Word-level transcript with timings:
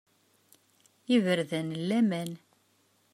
Iberdan 1.15 1.67
n 1.73 1.79
laman! 1.87 2.31